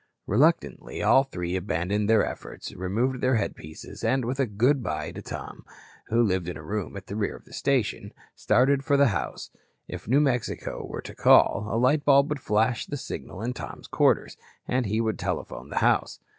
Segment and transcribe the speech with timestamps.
[0.25, 5.21] Reluctantly, all three abandoned their efforts, removed their headpieces, and with a "good bye" to
[5.21, 5.63] Tom,
[6.07, 9.51] who lived in a room at the rear of the station, started for the house.
[9.87, 13.85] If New Mexico were to call, a light bulb would flash the signal in Tom's
[13.87, 14.37] quarters,
[14.67, 16.19] and he would telephone the house.